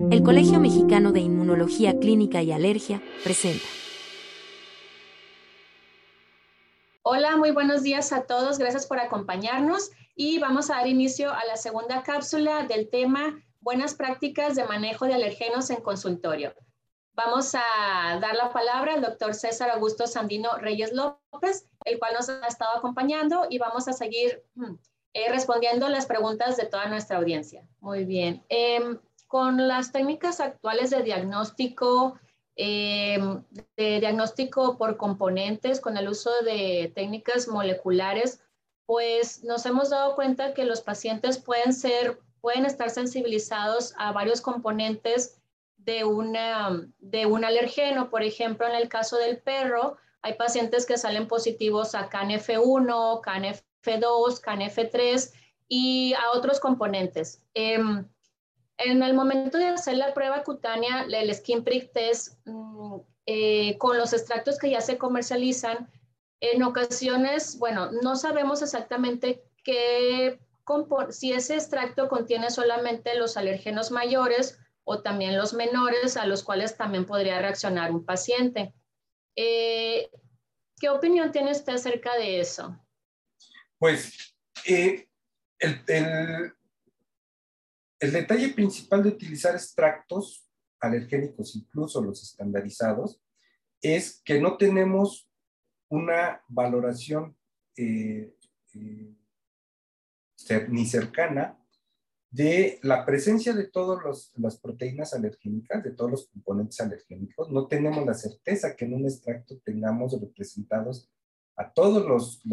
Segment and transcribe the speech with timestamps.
[0.00, 3.64] El Colegio Mexicano de Inmunología Clínica y Alergia presenta.
[7.02, 8.58] Hola, muy buenos días a todos.
[8.58, 13.94] Gracias por acompañarnos y vamos a dar inicio a la segunda cápsula del tema Buenas
[13.94, 16.54] prácticas de manejo de alergenos en consultorio.
[17.12, 22.28] Vamos a dar la palabra al doctor César Augusto Sandino Reyes López, el cual nos
[22.28, 24.74] ha estado acompañando y vamos a seguir mm,
[25.12, 27.64] eh, respondiendo las preguntas de toda nuestra audiencia.
[27.78, 28.44] Muy bien.
[28.48, 32.18] Em, con las técnicas actuales de diagnóstico,
[32.56, 33.42] em,
[33.76, 38.40] de diagnóstico por componentes, con el uso de técnicas moleculares,
[38.86, 44.40] pues nos hemos dado cuenta que los pacientes pueden ser, pueden estar sensibilizados a varios
[44.40, 45.40] componentes
[45.78, 48.10] de, una, de un alergeno.
[48.10, 53.60] Por ejemplo, en el caso del perro, hay pacientes que salen positivos a CANF1, CANF
[53.84, 55.32] F2, CANF3
[55.68, 57.42] y a otros componentes.
[57.54, 58.08] Em,
[58.84, 63.96] en el momento de hacer la prueba cutánea, el skin prick test, mm, eh, con
[63.96, 65.90] los extractos que ya se comercializan,
[66.40, 70.38] en ocasiones, bueno, no sabemos exactamente qué,
[71.10, 76.76] si ese extracto contiene solamente los alérgenos mayores o también los menores a los cuales
[76.76, 78.74] también podría reaccionar un paciente.
[79.36, 80.10] Eh,
[80.78, 82.78] ¿Qué opinión tiene usted acerca de eso?
[83.78, 84.34] Pues
[84.66, 85.08] eh,
[85.58, 86.52] el,
[88.12, 90.48] detalle principal de utilizar extractos
[90.80, 93.20] alérgenicos, incluso los estandarizados,
[93.80, 95.28] es que no tenemos
[95.88, 97.36] una valoración
[97.76, 98.34] eh,
[98.74, 99.14] eh,
[100.68, 101.58] ni cercana
[102.30, 107.48] de la presencia de todas las proteínas alergénicas, de todos los componentes alergénicos.
[107.50, 111.08] No tenemos la certeza que en un extracto tengamos representados
[111.56, 112.44] a todos los,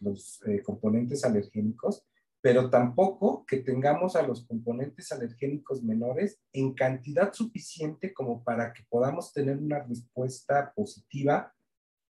[0.00, 2.04] los, eh, componentes alergénicos,
[2.42, 8.82] pero tampoco que tengamos a los componentes alergénicos menores en cantidad suficiente como para que
[8.88, 11.52] podamos tener una respuesta positiva,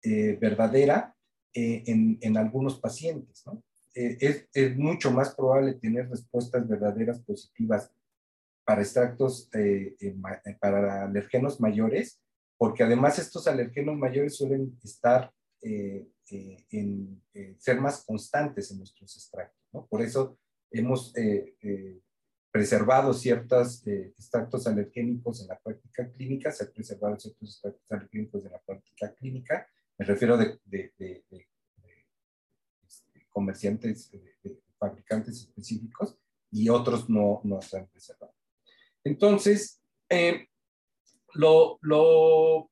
[0.04, 1.16] eh, verdadera,
[1.54, 3.44] eh, en, algunos pacientes.
[3.48, 3.64] ¿no?
[3.96, 7.92] es, es, mucho más probable tener respuestas verdaderas positivas
[8.64, 9.50] para extractos,
[10.62, 12.22] para alergenos mayores,
[12.56, 15.34] porque además estos alergenos mayores suelen estar
[16.32, 19.68] eh, en eh, ser más constantes en nuestros extractos.
[19.74, 19.86] ¿no?
[19.88, 20.38] Por eso
[20.70, 22.02] hemos eh,
[22.52, 28.52] preservado ciertos extractos alergénicos en la práctica clínica, se han preservado ciertos extractos alergénicos en
[28.52, 31.48] la práctica clínica, me refiero de, este,
[33.30, 34.12] comerciantes,
[34.78, 36.18] fabricantes específicos,
[36.52, 38.34] y otros no, no se han preservado.
[39.04, 39.82] Entonces,
[41.34, 42.70] lo, lo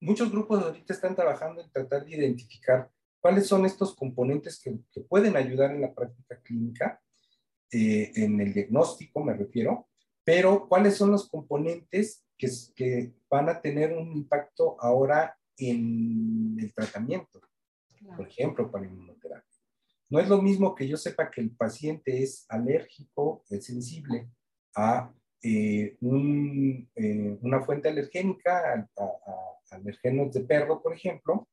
[0.00, 2.90] muchos grupos ahorita están trabajando en tratar de identificar
[3.20, 7.00] cuáles son estos componentes que, pueden ayudar en la práctica clínica,
[7.70, 9.88] eh, en el diagnóstico me refiero,
[10.24, 16.72] pero cuáles son los componentes que, que, van a tener un impacto ahora en el
[16.74, 17.40] tratamiento,
[18.16, 19.44] por ejemplo, para inmunoterapia.
[20.08, 24.28] No es lo mismo que yo sepa que el paciente es alérgico, es sensible
[24.74, 25.12] a
[25.42, 31.48] eh, eh, una fuente alergénica, a, alergenos de perro, por ejemplo,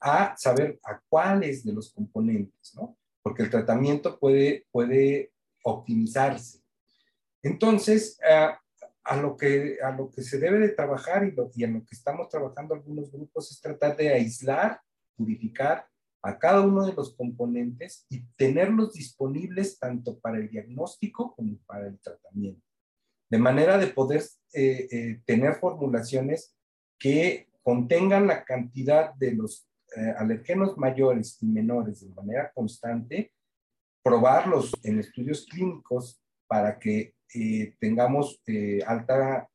[0.00, 2.96] a saber a cuáles de los componentes, ¿no?
[3.22, 5.32] Porque el tratamiento puede, puede
[5.64, 6.60] optimizarse.
[7.42, 8.18] Entonces,
[9.04, 11.80] a, lo que, a lo que se debe de trabajar y, lo, y en lo
[11.80, 14.80] que estamos trabajando algunos grupos es tratar de aislar,
[15.16, 15.86] purificar
[16.22, 21.88] a cada uno de los componentes y tenerlos disponibles tanto para el diagnóstico como para
[21.88, 22.72] el tratamiento
[23.32, 24.22] de manera de poder
[24.52, 26.54] eh, eh, tener formulaciones
[26.98, 33.32] que contengan la cantidad de los eh, alergenos mayores y menores de manera constante,
[34.02, 37.14] probarlos en estudios clínicos para que
[37.78, 38.42] tengamos
[38.86, 39.48] alta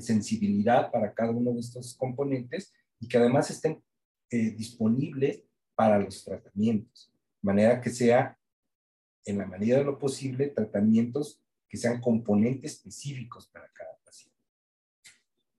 [0.00, 3.80] sensibilidad para cada uno de estos componentes y que además estén
[4.28, 5.44] disponibles
[5.74, 8.38] para los tratamientos, de manera que sea,
[9.24, 14.31] en la medida de lo posible, tratamientos que sean componentes específicos para cada paciente.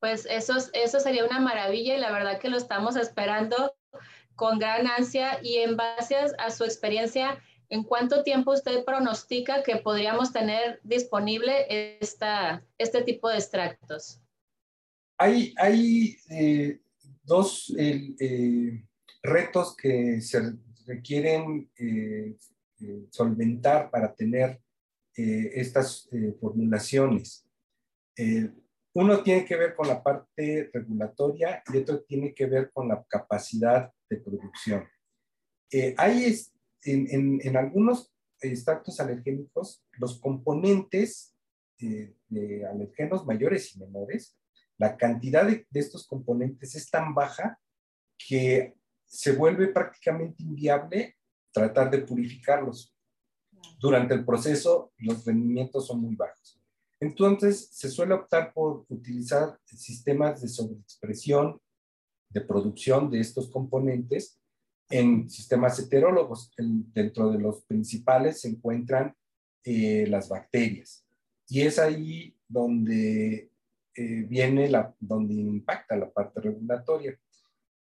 [0.04, 3.74] Pues eso, eso sería una maravilla y la verdad que lo estamos esperando
[4.36, 9.78] con gran ansia y en base a su experiencia, ¿en cuánto tiempo usted pronostica que
[9.78, 14.20] podríamos tener disponible esta, este tipo de extractos?
[15.18, 16.82] Hay, hay eh,
[17.24, 18.84] dos eh,
[19.22, 20.52] retos que se
[20.86, 22.36] requieren eh,
[23.10, 24.60] solventar para tener
[25.16, 26.10] estas
[26.42, 27.48] formulaciones.
[28.94, 32.88] Eh, uno tiene que ver con la parte regulatoria y otro tiene que ver con
[32.88, 34.88] la capacidad de producción.
[35.98, 36.36] hay
[36.84, 41.36] en, en, algunos extractos alergénicos, los componentes
[41.80, 44.38] eh, de alergenos mayores y menores,
[44.78, 47.60] la cantidad de, de, estos componentes es tan baja
[48.18, 48.76] que
[49.06, 51.16] se vuelve prácticamente inviable
[51.52, 52.96] tratar de purificarlos.
[53.80, 56.63] Durante el proceso, los rendimientos son muy bajos.
[57.04, 61.60] Entonces, se suele optar por utilizar sistemas de sobreexpresión,
[62.30, 64.40] de producción de estos componentes
[64.90, 66.52] en sistemas heterólogos.
[66.58, 69.14] dentro de los principales se encuentran
[69.66, 71.06] eh, las bacterias.
[71.50, 73.52] Y es ahí donde
[73.96, 77.20] eh, viene la, donde impacta la parte regulatoria.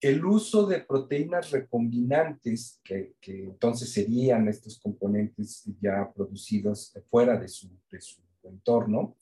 [0.01, 7.49] El uso de proteínas recombinantes, que, que entonces serían estos componentes ya producidos fuera de
[7.49, 9.17] su, de su entorno,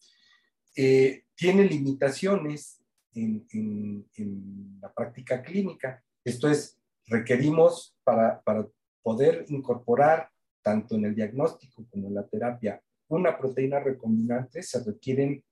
[0.76, 2.82] eh, tiene limitaciones
[3.14, 6.02] en, en, en, la práctica clínica.
[6.25, 8.67] Esto es, requerimos para, para
[9.02, 10.31] poder incorporar
[10.62, 15.43] tanto en el diagnóstico como en la terapia una proteína recombinante, se requieren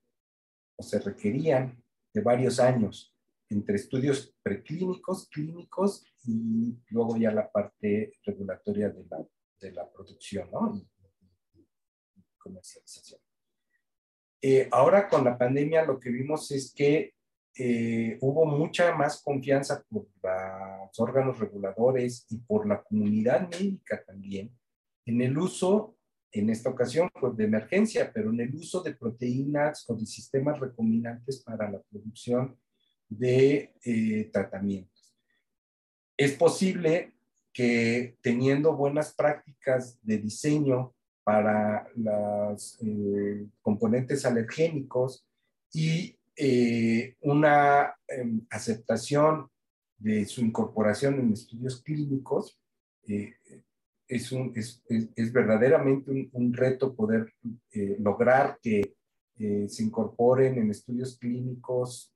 [0.77, 1.83] o se requerían
[2.13, 3.13] de varios años
[3.49, 9.25] entre estudios preclínicos, clínicos y luego ya la parte regulatoria de la,
[9.59, 10.75] de la producción ¿no?
[10.75, 10.87] y,
[12.37, 13.19] comercialización.
[14.41, 17.13] Eh, ahora con la pandemia lo que vimos es que
[17.57, 24.55] eh, hubo mucha más confianza por los órganos reguladores y por la comunidad médica también
[25.09, 25.97] en el uso,
[26.31, 30.59] en esta ocasión pues, de emergencia, pero en el uso de proteínas o de sistemas
[30.59, 32.57] recombinantes para la producción
[33.07, 35.15] de eh, tratamientos.
[36.15, 37.15] Es posible
[37.51, 40.93] que teniendo buenas prácticas de diseño
[41.29, 45.27] para los eh, componentes alergénicos
[45.71, 49.47] y eh, una em, aceptación
[49.99, 52.59] de su incorporación en estudios clínicos,
[53.07, 53.35] eh,
[54.07, 57.31] es, un, es, es, verdaderamente un, un, reto poder
[57.99, 58.95] lograr que
[59.37, 62.11] se incorporen en estudios clínicos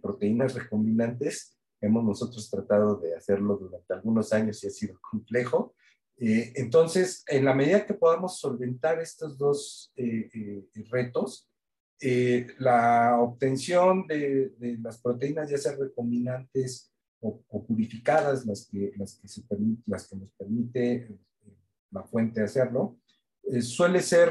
[0.00, 1.58] proteínas recombinantes.
[1.78, 5.74] Hemos nosotros tratado de hacerlo durante algunos años y ha sido complejo,
[6.22, 11.46] eh, entonces, en la medida que podamos solventar estos dos eh, eh, retos,
[12.58, 20.30] la obtención de, las proteínas, ya sean recombinantes o, purificadas, las que, las, que nos
[20.38, 21.18] permite
[21.90, 22.98] la fuente hacerlo,
[23.60, 24.30] suele ser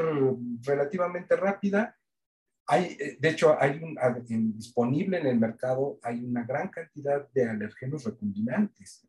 [0.64, 1.96] relativamente rápida.
[2.66, 3.80] Hay, de hecho, hay
[4.54, 9.08] disponible en el mercado, hay una gran cantidad de alergenos recombinantes.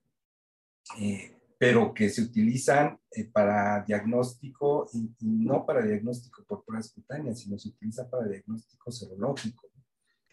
[1.60, 7.58] Pero que se utilizan eh, para diagnóstico y, no para diagnóstico por pruebas cutáneas, sino
[7.58, 9.68] se utiliza para diagnóstico serológico,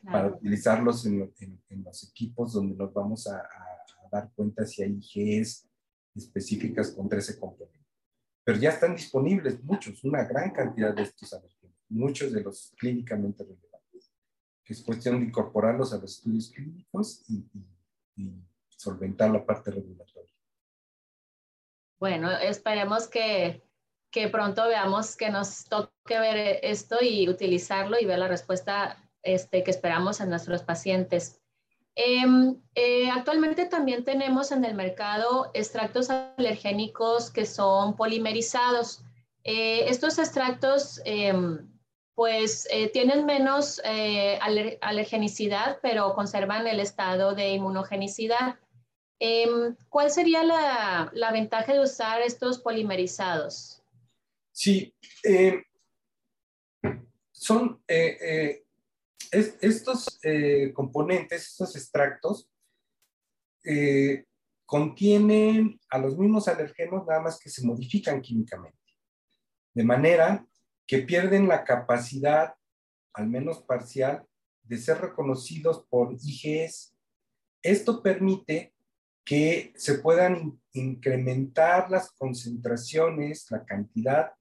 [0.06, 4.98] para utilizarlos en, en, los equipos donde nos vamos a, a, dar cuenta si hay
[5.02, 5.68] IGs
[6.16, 7.86] específicas con 13 componentes.
[8.46, 13.44] Pero ya están disponibles muchos, una gran cantidad de estos alergenos, muchos de los clínicamente
[13.44, 14.14] relevantes,
[14.64, 19.72] que es cuestión de incorporarlos a los estudios clínicos y, y, y solventar la parte
[19.72, 20.17] regulatoria.
[22.00, 23.64] Bueno, esperemos que,
[24.12, 29.64] que, pronto veamos que nos toque ver esto y utilizarlo y ver la respuesta este,
[29.64, 31.42] que esperamos en nuestros pacientes.
[31.96, 39.04] Eh, eh, actualmente también tenemos en el mercado extractos alergénicos que son polimerizados.
[39.44, 41.68] Eh, estos extractos em,
[42.14, 48.56] pues eh, tienen menos eh, aler alergenicidad, pero conservan el estado de inmunogenicidad.
[49.20, 53.82] Em, ¿Cuál sería la, ventaja de usar estos polimerizados?
[54.52, 54.94] Sí,
[55.24, 55.64] eh,
[57.38, 58.64] son eh, eh,
[59.32, 62.50] es, estos eh, componentes, estos extractos,
[64.66, 68.78] contienen a los mismos alergenos, nada más que se modifican químicamente,
[69.74, 70.48] de manera
[70.86, 72.56] que pierden la capacidad,
[73.14, 74.26] al menos parcial,
[74.64, 76.96] de ser reconocidos por IGS.
[77.62, 78.74] Esto permite
[79.28, 84.32] que se puedan incrementar las concentraciones, la cantidad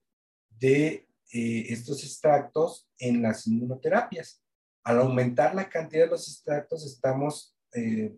[0.48, 4.44] de eh, estos extractos en las inmunoterapias.
[4.84, 8.16] Al aumentar la cantidad de los extractos, estamos eh,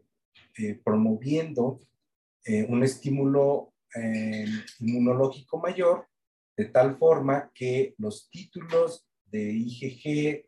[0.59, 1.81] eh, promoviendo
[2.69, 3.75] un estímulo
[4.79, 6.07] inmunológico mayor,
[6.57, 10.47] de tal forma que los títulos de IgG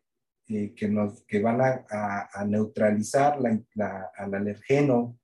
[0.75, 5.20] que, nos, que van a, neutralizar la, al alergeno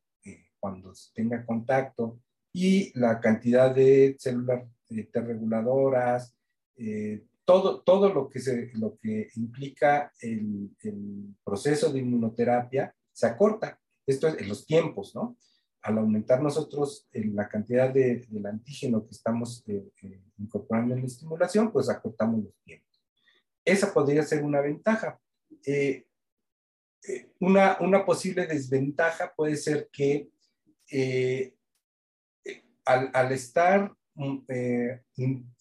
[0.68, 2.20] cuando tenga contacto
[2.52, 6.36] y la cantidad de células eh, T reguladoras,
[6.76, 13.28] eh, todo, todo lo, que se, lo que implica el, el, proceso de inmunoterapia se
[13.28, 13.80] acorta.
[14.06, 15.38] Esto es en los tiempos, ¿no?
[15.84, 21.02] Al aumentar nosotros eh, la cantidad de, del antígeno que estamos eh, eh, incorporando en
[21.02, 23.02] la estimulación, pues acortamos los tiempos.
[23.64, 25.18] esa podría ser una ventaja.
[25.66, 26.08] Eh,
[27.08, 30.30] eh, una, una, posible desventaja puede ser que
[32.86, 34.38] al, al, estar mm,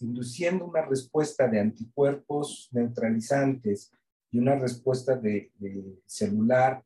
[0.00, 3.92] induciendo una respuesta de anticuerpos neutralizantes
[4.30, 5.50] y una respuesta de,
[6.06, 6.85] celular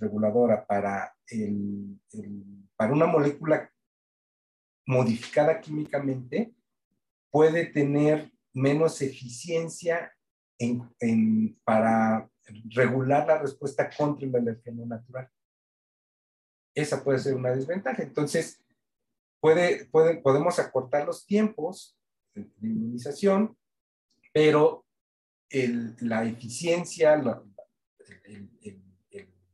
[0.00, 1.14] reguladora para,
[2.90, 3.70] una molécula
[4.86, 6.52] modificada químicamente,
[7.30, 10.12] puede tener menos eficiencia
[10.58, 12.28] en, para
[12.70, 15.30] regular la respuesta contra el alergeno natural.
[16.80, 18.02] Esa puede ser una desventaja.
[18.02, 18.62] Entonces,
[19.40, 21.98] puede, podemos acortar los tiempos
[22.34, 23.56] de inmunización,
[24.32, 24.86] pero
[25.50, 28.84] la eficiencia, el,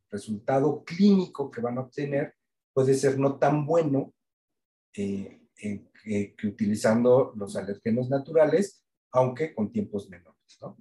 [0.08, 2.34] resultado clínico que van a obtener
[2.72, 4.14] puede ser no tan bueno
[4.94, 10.58] eh, que utilizando los alergenos naturales, aunque con tiempos menores.
[10.60, 10.78] ¿no?